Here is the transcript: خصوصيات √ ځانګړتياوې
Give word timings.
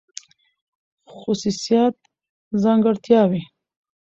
خصوصيات 1.17 1.95
√ 2.07 2.09
ځانګړتياوې 2.63 3.41